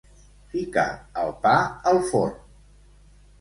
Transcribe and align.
Ficar 0.53 0.85
el 1.25 1.29
pa 1.43 1.53
al 1.93 2.01
forn. 2.09 2.35